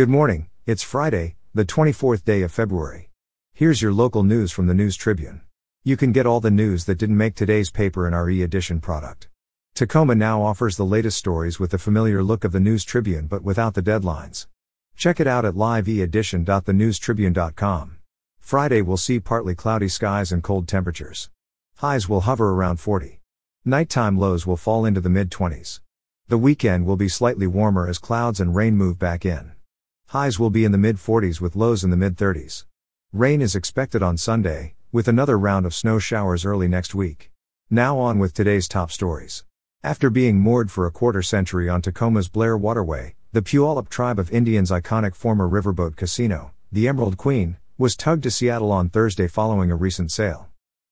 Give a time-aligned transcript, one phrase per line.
[0.00, 3.10] Good morning, it's Friday, the 24th day of February.
[3.52, 5.42] Here's your local news from the News Tribune.
[5.84, 8.80] You can get all the news that didn't make today's paper in our e edition
[8.80, 9.28] product.
[9.74, 13.42] Tacoma now offers the latest stories with the familiar look of the News Tribune but
[13.42, 14.46] without the deadlines.
[14.96, 17.96] Check it out at liveedition.thenewstribune.com.
[18.38, 21.28] Friday will see partly cloudy skies and cold temperatures.
[21.76, 23.20] Highs will hover around 40.
[23.66, 25.80] Nighttime lows will fall into the mid 20s.
[26.28, 29.52] The weekend will be slightly warmer as clouds and rain move back in.
[30.10, 32.64] Highs will be in the mid 40s with lows in the mid 30s.
[33.12, 37.30] Rain is expected on Sunday, with another round of snow showers early next week.
[37.70, 39.44] Now on with today's top stories.
[39.84, 44.32] After being moored for a quarter century on Tacoma's Blair Waterway, the Puyallup tribe of
[44.32, 49.70] Indians' iconic former riverboat casino, the Emerald Queen, was tugged to Seattle on Thursday following
[49.70, 50.48] a recent sale.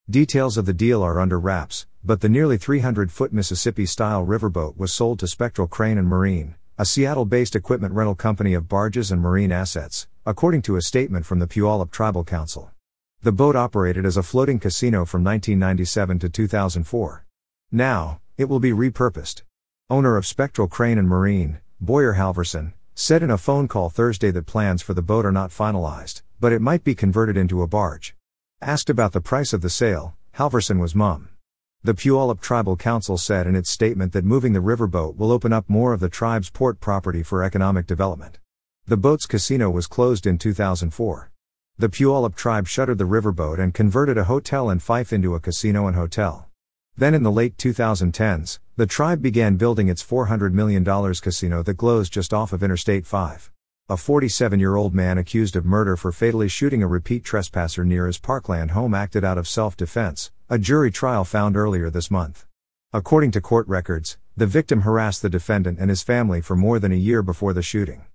[0.09, 4.77] Details of the deal are under wraps, but the nearly 300 foot Mississippi style riverboat
[4.77, 9.11] was sold to Spectral Crane and Marine, a Seattle based equipment rental company of barges
[9.11, 12.71] and marine assets, according to a statement from the Puyallup Tribal Council.
[13.21, 17.25] The boat operated as a floating casino from 1997 to 2004.
[17.69, 19.41] Now, it will be repurposed.
[19.89, 24.45] Owner of Spectral Crane and Marine, Boyer Halverson, said in a phone call Thursday that
[24.45, 28.15] plans for the boat are not finalized, but it might be converted into a barge.
[28.61, 31.27] Asked about the price of the sale, Halverson was mum.
[31.81, 35.69] The Puyallup Tribal Council said in its statement that moving the riverboat will open up
[35.69, 38.37] more of the tribe's port property for economic development.
[38.85, 41.31] The boat's casino was closed in 2004.
[41.77, 45.87] The Puyallup tribe shuttered the riverboat and converted a hotel in Fife into a casino
[45.87, 46.49] and hotel.
[46.97, 52.09] Then in the late 2010s, the tribe began building its $400 million casino that glows
[52.09, 53.51] just off of Interstate 5.
[53.87, 58.05] A 47 year old man accused of murder for fatally shooting a repeat trespasser near
[58.05, 62.47] his Parkland home acted out of self defense, a jury trial found earlier this month.
[62.91, 66.91] According to court records, the victim harassed the defendant and his family for more than
[66.91, 68.05] a year before the shooting.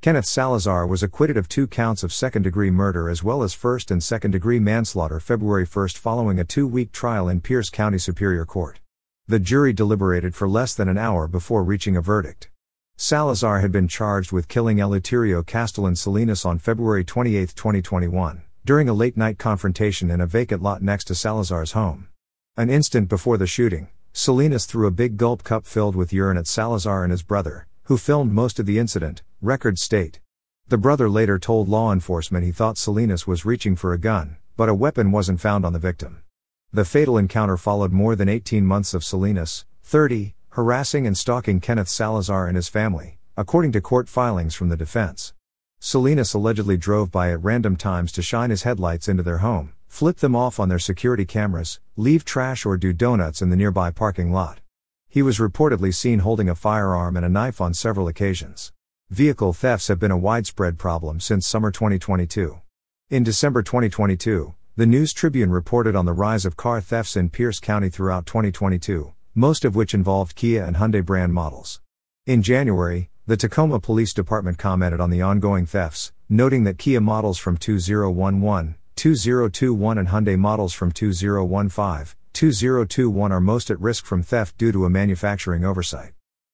[0.00, 3.90] Kenneth Salazar was acquitted of two counts of second degree murder as well as first
[3.90, 8.46] and second degree manslaughter February 1 following a two week trial in Pierce County Superior
[8.46, 8.78] Court.
[9.26, 12.50] The jury deliberated for less than an hour before reaching a verdict.
[12.96, 18.92] Salazar had been charged with killing Eleuterio Castellan Salinas on February 28, 2021, during a
[18.92, 22.08] late night confrontation in a vacant lot next to Salazar's home.
[22.56, 26.46] An instant before the shooting, Salinas threw a big gulp cup filled with urine at
[26.46, 30.20] Salazar and his brother, who filmed most of the incident, records state.
[30.68, 34.68] The brother later told law enforcement he thought Salinas was reaching for a gun, but
[34.68, 36.22] a weapon wasn't found on the victim.
[36.72, 41.88] The fatal encounter followed more than 18 months of Salinas, 30, harassing and stalking Kenneth
[41.88, 45.32] Salazar and his family, according to court filings from the defense.
[45.82, 50.18] Salinas allegedly drove by at random times to shine his headlights into their home, flip
[50.18, 54.30] them off on their security cameras, leave trash or do donuts in the nearby parking
[54.30, 54.60] lot.
[55.08, 58.72] He was reportedly seen holding a firearm and a knife on several occasions.
[59.08, 62.60] Vehicle thefts have been a widespread problem since summer 2022.
[63.08, 67.58] In December 2022, the News Tribune reported on the rise of car thefts in Pierce
[67.58, 71.80] County throughout 2022, most of which involved Kia and Hyundai brand models.
[72.26, 77.38] In January, the Tacoma Police Department commented on the ongoing thefts, noting that Kia models
[77.38, 84.58] from 2011, 2021 and Hyundai models from 2015, 2021 are most at risk from theft
[84.58, 86.10] due to a manufacturing oversight.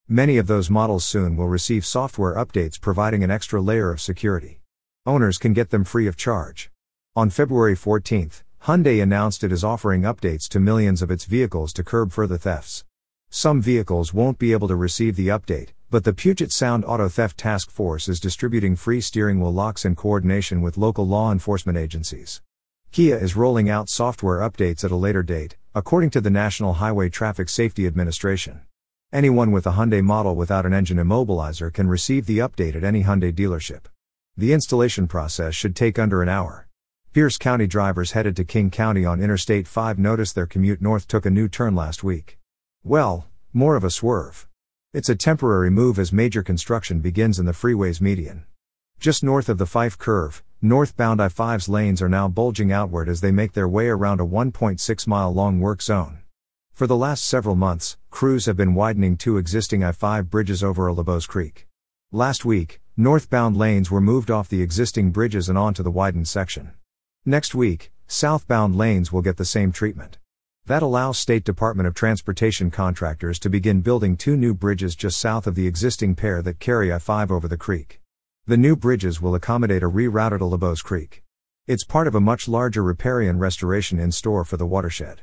[0.06, 4.60] Many of those models soon will receive software updates providing an extra layer of security.
[5.06, 6.70] Owners can get them free of charge.
[7.14, 8.32] On February 14,
[8.64, 12.84] Hyundai announced it is offering updates to millions of its vehicles to curb further thefts.
[13.30, 17.38] Some vehicles won't be able to receive the update, but the Puget Sound Auto Theft
[17.38, 22.42] Task Force is distributing free steering wheel locks in coordination with local law enforcement agencies.
[22.92, 27.08] Kia is rolling out software updates at a later date, according to the National Highway
[27.08, 28.60] Traffic Safety Administration.
[29.10, 33.04] Anyone with a Hyundai model without an engine immobilizer can receive the update at any
[33.04, 33.86] Hyundai dealership.
[34.36, 36.68] The installation process should take under an hour.
[37.14, 41.24] Pierce County drivers headed to King County on Interstate 5 noticed their commute north took
[41.24, 42.38] a new turn last week.
[42.84, 44.46] Well, more of a swerve.
[44.96, 48.46] It's a temporary move as major construction begins in the freeway's median.
[48.98, 53.20] Just north of the Fife curve, northbound I 5's lanes are now bulging outward as
[53.20, 56.20] they make their way around a 1.6 mile long work zone.
[56.72, 60.88] For the last several months, crews have been widening two existing I 5 bridges over
[60.88, 61.66] Hylebos Creek.
[62.10, 66.72] Last week, northbound lanes were moved off the existing bridges and onto the widened section.
[67.26, 70.16] Next week, southbound lanes will get the same treatment.
[70.66, 75.46] That allows State Department of Transportation contractors to begin building two new bridges just south
[75.46, 78.00] of the existing pair that carry I 5 over the creek.
[78.46, 81.22] The new bridges will accommodate a rerouted Hylebos Creek.
[81.68, 85.20] It's part of a much larger riparian restoration in store for the watershed.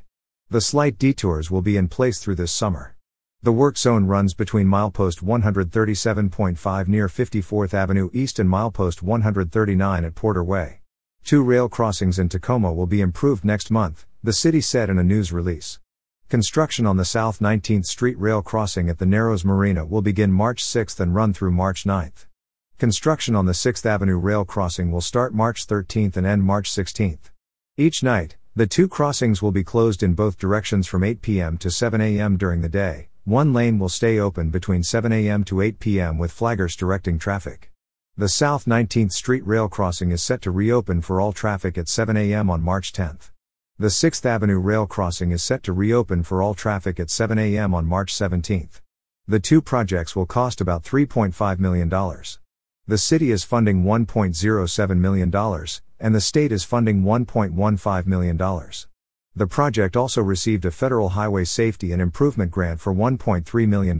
[0.49, 2.95] The slight detours will be in place through this summer.
[3.41, 10.15] The work zone runs between milepost 137.5 near 54th Avenue East and milepost 139 at
[10.15, 10.79] Porter Way.
[11.25, 15.03] Two rail crossings in Tacoma will be improved next month, the city said in a
[15.03, 15.79] news release.
[16.29, 20.63] Construction on the South 19th Street rail crossing at the Narrows Marina will begin March
[20.63, 22.13] 6 and run through March 9.
[22.77, 27.19] Construction on the 6th Avenue rail crossing will start March 13 and end March 16.
[27.75, 31.57] Each night, the two crossings will be closed in both directions from 8 p.m.
[31.57, 32.37] to 7 a.m.
[32.37, 33.09] during the day.
[33.25, 35.43] One lane will stay open between 7 a.m.
[35.43, 36.17] to 8 p.m.
[36.17, 37.71] with flaggers directing traffic.
[38.15, 42.15] The South 19th Street rail crossing is set to reopen for all traffic at 7
[42.15, 42.49] a.m.
[42.49, 43.17] on March 10.
[43.79, 47.73] The 6th Avenue rail crossing is set to reopen for all traffic at 7 a.m.
[47.73, 48.69] on March 17.
[49.27, 51.89] The two projects will cost about $3.5 million.
[51.89, 55.33] The city is funding $1.07 million,
[55.99, 58.37] and the state is funding $1.15 million.
[59.35, 63.99] The project also received a federal highway safety and improvement grant for $1.3 million.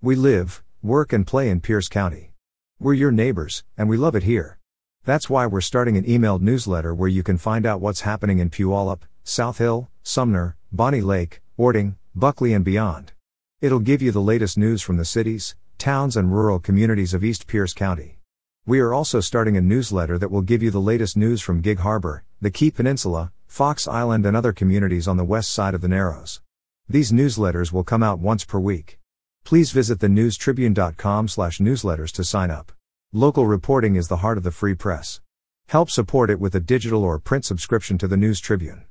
[0.00, 2.30] We live, work, and play in Pierce County.
[2.78, 4.58] We're your neighbors, and we love it here.
[5.06, 8.50] That's why we're starting an emailed newsletter where you can find out what's happening in
[8.50, 13.12] Puyallup, South Hill, Sumner, Bonney Lake, Orting, Buckley, and beyond.
[13.60, 17.46] It'll give you the latest news from the cities, towns, and rural communities of East
[17.46, 18.18] Pierce County.
[18.66, 21.78] We are also starting a newsletter that will give you the latest news from Gig
[21.78, 25.88] Harbor, the Key Peninsula, Fox Island and other communities on the west side of the
[25.88, 26.40] Narrows.
[26.88, 28.98] These newsletters will come out once per week.
[29.44, 32.72] Please visit thenewstribune.com/newsletters to sign up.
[33.12, 35.20] Local reporting is the heart of the free press.
[35.68, 38.84] Help support it with a digital or print subscription to the News Tribune.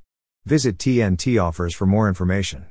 [0.46, 2.66] Visit TNT offers for more information.